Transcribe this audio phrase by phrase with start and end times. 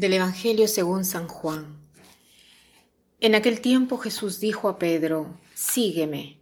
[0.00, 1.78] Del Evangelio según San Juan.
[3.20, 6.40] En aquel tiempo Jesús dijo a Pedro, Sígueme.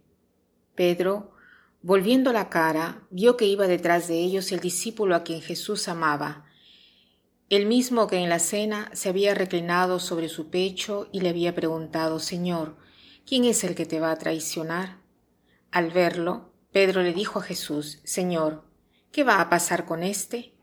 [0.75, 1.33] Pedro,
[1.81, 6.45] volviendo la cara, vio que iba detrás de ellos el discípulo a quien Jesús amaba,
[7.49, 11.53] el mismo que en la cena se había reclinado sobre su pecho y le había
[11.53, 12.77] preguntado, Señor,
[13.25, 15.01] ¿quién es el que te va a traicionar?
[15.69, 18.63] Al verlo, Pedro le dijo a Jesús, Señor,
[19.11, 20.53] ¿qué va a pasar con éste?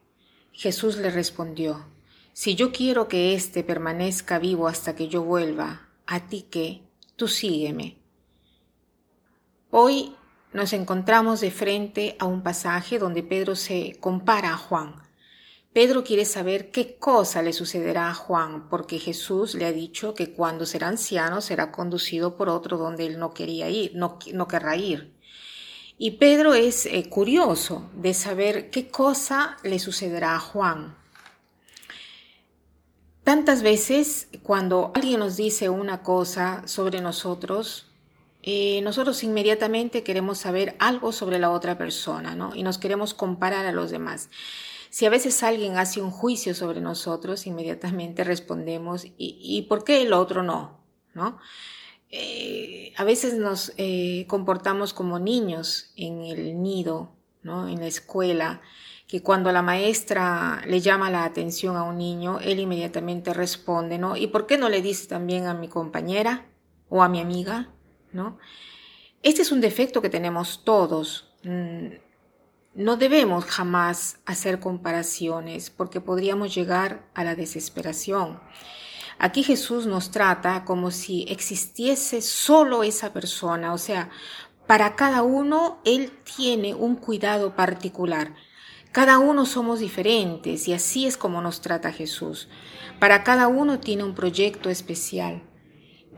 [0.52, 1.94] Jesús le respondió,
[2.38, 6.82] si yo quiero que éste permanezca vivo hasta que yo vuelva, a ti que,
[7.16, 7.96] tú sígueme.
[9.70, 10.14] Hoy
[10.52, 14.96] nos encontramos de frente a un pasaje donde Pedro se compara a Juan.
[15.72, 20.32] Pedro quiere saber qué cosa le sucederá a Juan, porque Jesús le ha dicho que
[20.34, 24.76] cuando será anciano será conducido por otro donde él no quería ir, no, no querrá
[24.76, 25.16] ir.
[25.96, 31.05] Y Pedro es eh, curioso de saber qué cosa le sucederá a Juan.
[33.26, 37.88] Tantas veces cuando alguien nos dice una cosa sobre nosotros,
[38.44, 42.54] eh, nosotros inmediatamente queremos saber algo sobre la otra persona, ¿no?
[42.54, 44.30] Y nos queremos comparar a los demás.
[44.90, 50.12] Si a veces alguien hace un juicio sobre nosotros, inmediatamente respondemos, ¿y, por qué el
[50.12, 50.78] otro no?
[51.12, 51.40] ¿No?
[52.10, 57.15] Eh, a veces nos eh, comportamos como niños en el nido,
[57.46, 58.60] En la escuela
[59.06, 64.16] que cuando la maestra le llama la atención a un niño, él inmediatamente responde, ¿no?
[64.16, 66.46] ¿Y por qué no le dice también a mi compañera
[66.88, 67.68] o a mi amiga,
[68.12, 68.38] ¿no?
[69.22, 71.32] Este es un defecto que tenemos todos.
[71.44, 71.86] Mm,
[72.74, 78.40] no debemos jamás hacer comparaciones porque podríamos llegar a la desesperación.
[79.18, 84.10] Aquí Jesús nos trata como si existiese solo esa persona, o sea,
[84.66, 88.34] para cada uno Él tiene un cuidado particular.
[88.92, 92.48] Cada uno somos diferentes y así es como nos trata Jesús.
[92.98, 95.42] Para cada uno tiene un proyecto especial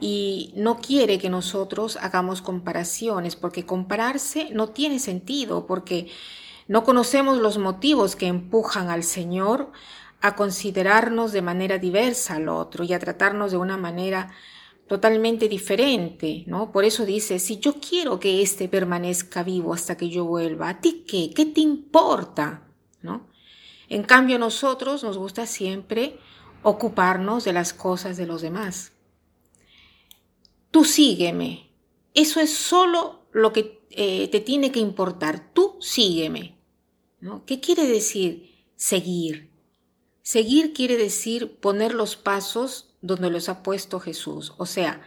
[0.01, 6.09] y no quiere que nosotros hagamos comparaciones porque compararse no tiene sentido porque
[6.69, 9.73] no conocemos los motivos que empujan al Señor
[10.21, 14.31] a considerarnos de manera diversa al otro y a tratarnos de una manera
[14.89, 16.73] totalmente diferente, ¿no?
[16.73, 20.81] Por eso dice, si yo quiero que éste permanezca vivo hasta que yo vuelva, ¿a
[20.81, 21.31] ti qué?
[21.35, 22.67] ¿Qué te importa?
[23.03, 23.29] ¿no?
[23.89, 26.19] En cambio, nosotros nos gusta siempre
[26.63, 28.93] ocuparnos de las cosas de los demás.
[30.71, 31.71] Tú sígueme.
[32.15, 35.53] Eso es solo lo que eh, te tiene que importar.
[35.53, 36.59] Tú sígueme.
[37.21, 37.45] ¿no?
[37.45, 39.51] ¿Qué quiere decir seguir?
[40.23, 44.55] Seguir quiere decir poner los pasos donde los ha puesto Jesús.
[44.59, 45.03] O sea,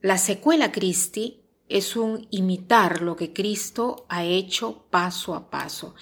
[0.00, 5.94] la secuela Christi es un imitar lo que Cristo ha hecho paso a paso.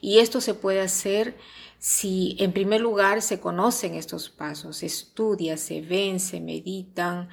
[0.00, 1.36] Y esto se puede hacer
[1.78, 7.28] si en primer lugar se conocen estos pasos, se estudia, se ven, se meditan,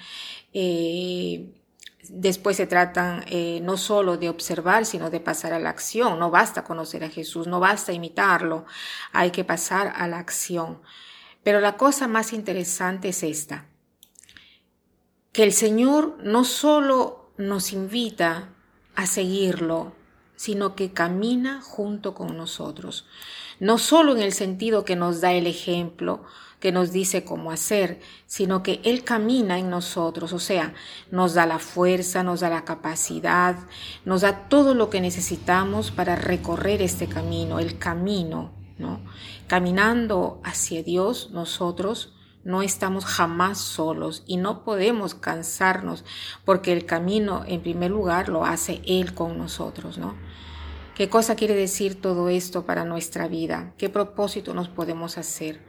[0.54, 1.54] eh,
[2.10, 6.20] después se tratan eh, no solo de observar, sino de pasar a la acción.
[6.20, 8.66] No basta conocer a Jesús, no basta imitarlo,
[9.12, 10.82] hay que pasar a la acción.
[11.46, 13.66] Pero la cosa más interesante es esta,
[15.32, 18.50] que el Señor no solo nos invita
[18.96, 19.94] a seguirlo,
[20.36, 23.06] sino que camina junto con nosotros.
[23.60, 26.24] No solo en el sentido que nos da el ejemplo,
[26.60, 30.74] que nos dice cómo hacer, sino que Él camina en nosotros, o sea,
[31.12, 33.56] nos da la fuerza, nos da la capacidad,
[34.04, 39.02] nos da todo lo que necesitamos para recorrer este camino, el camino, ¿no?
[39.48, 42.14] Caminando hacia Dios, nosotros
[42.44, 46.06] no estamos jamás solos y no podemos cansarnos
[46.46, 50.16] porque el camino en primer lugar lo hace Él con nosotros, ¿no?
[50.96, 53.74] ¿Qué cosa quiere decir todo esto para nuestra vida?
[53.78, 55.62] ¿Qué propósito nos podemos hacer?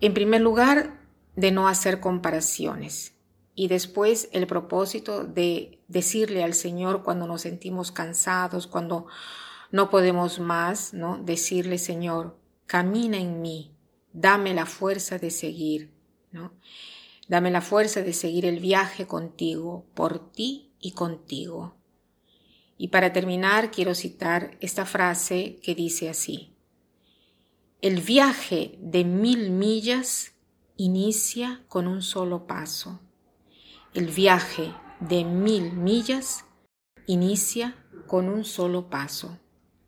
[0.00, 0.98] En primer lugar,
[1.38, 3.14] de no hacer comparaciones.
[3.54, 9.06] Y después el propósito de decirle al Señor cuando nos sentimos cansados, cuando
[9.70, 11.18] no podemos más, ¿no?
[11.18, 13.74] Decirle, Señor, camina en mí,
[14.12, 15.92] dame la fuerza de seguir,
[16.30, 16.52] ¿no?
[17.28, 21.76] Dame la fuerza de seguir el viaje contigo, por ti y contigo.
[22.78, 26.54] Y para terminar, quiero citar esta frase que dice así.
[27.82, 30.32] El viaje de mil millas
[30.76, 33.00] inicia con un solo paso.
[33.94, 36.44] El viaje de mil millas
[37.06, 37.76] inicia
[38.06, 39.38] con un solo paso.